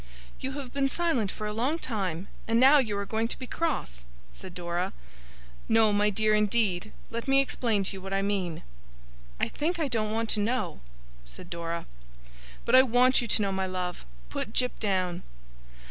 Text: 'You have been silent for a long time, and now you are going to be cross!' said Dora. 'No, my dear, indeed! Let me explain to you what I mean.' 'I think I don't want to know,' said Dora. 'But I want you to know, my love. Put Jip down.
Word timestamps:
'You 0.39 0.53
have 0.53 0.73
been 0.73 0.89
silent 0.89 1.29
for 1.29 1.45
a 1.45 1.53
long 1.53 1.77
time, 1.77 2.27
and 2.47 2.59
now 2.59 2.79
you 2.79 2.97
are 2.97 3.05
going 3.05 3.27
to 3.27 3.37
be 3.37 3.45
cross!' 3.45 4.07
said 4.31 4.55
Dora. 4.55 4.93
'No, 5.69 5.93
my 5.93 6.09
dear, 6.09 6.33
indeed! 6.33 6.91
Let 7.11 7.27
me 7.27 7.39
explain 7.39 7.83
to 7.83 7.93
you 7.93 8.01
what 8.01 8.11
I 8.11 8.23
mean.' 8.23 8.63
'I 9.39 9.49
think 9.49 9.77
I 9.77 9.87
don't 9.87 10.11
want 10.11 10.31
to 10.31 10.39
know,' 10.39 10.81
said 11.23 11.51
Dora. 11.51 11.85
'But 12.65 12.73
I 12.73 12.81
want 12.81 13.21
you 13.21 13.27
to 13.27 13.41
know, 13.43 13.51
my 13.51 13.67
love. 13.67 14.03
Put 14.31 14.53
Jip 14.53 14.79
down. 14.79 15.21